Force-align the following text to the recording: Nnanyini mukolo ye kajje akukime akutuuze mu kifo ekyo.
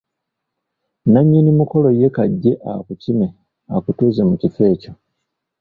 Nnanyini 1.05 1.49
mukolo 1.59 1.87
ye 1.99 2.07
kajje 2.15 2.51
akukime 2.71 3.27
akutuuze 3.75 4.21
mu 4.29 4.35
kifo 4.41 4.61
ekyo. 4.73 4.91